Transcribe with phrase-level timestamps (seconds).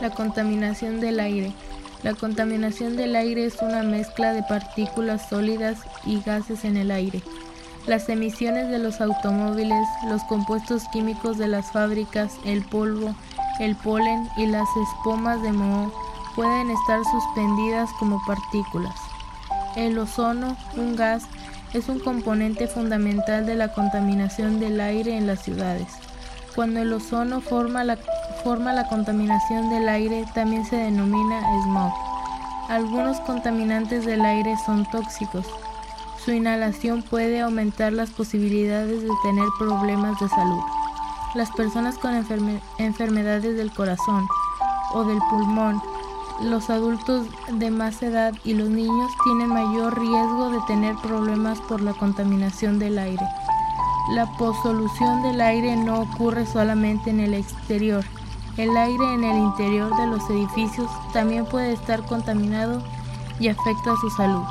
[0.00, 1.52] La contaminación del aire.
[2.02, 7.22] La contaminación del aire es una mezcla de partículas sólidas y gases en el aire.
[7.86, 13.14] Las emisiones de los automóviles, los compuestos químicos de las fábricas, el polvo,
[13.58, 15.92] el polen y las espumas de moho
[16.36, 18.94] pueden estar suspendidas como partículas.
[19.74, 21.24] El ozono, un gas,
[21.74, 25.88] es un componente fundamental de la contaminación del aire en las ciudades.
[26.54, 27.98] Cuando el ozono forma la,
[28.42, 31.92] forma la contaminación del aire, también se denomina smog.
[32.68, 35.46] Algunos contaminantes del aire son tóxicos.
[36.24, 40.60] Su inhalación puede aumentar las posibilidades de tener problemas de salud.
[41.34, 42.14] Las personas con
[42.78, 44.26] enfermedades del corazón
[44.92, 45.80] o del pulmón,
[46.42, 51.80] los adultos de más edad y los niños tienen mayor riesgo de tener problemas por
[51.80, 53.24] la contaminación del aire.
[54.10, 58.04] La posolución del aire no ocurre solamente en el exterior.
[58.58, 62.82] El aire en el interior de los edificios también puede estar contaminado
[63.38, 64.42] y afecta a su salud.